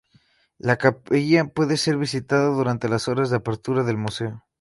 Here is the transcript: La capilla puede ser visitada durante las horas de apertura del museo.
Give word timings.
La 0.57 0.77
capilla 0.77 1.45
puede 1.45 1.77
ser 1.77 1.97
visitada 1.99 2.47
durante 2.47 2.89
las 2.89 3.07
horas 3.07 3.29
de 3.29 3.35
apertura 3.37 3.83
del 3.83 3.97
museo. 3.97 4.43